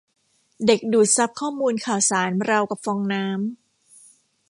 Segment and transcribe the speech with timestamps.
[0.65, 3.57] เด็กดูดซับข้อมูลข่าวสารราวกับฟองน้ำ